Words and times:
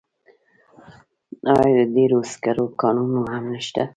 آیا 1.57 1.83
د 1.89 1.91
ډبرو 1.93 2.19
سکرو 2.31 2.65
کانونه 2.81 3.19
هم 3.33 3.45
نشته؟ 3.53 3.83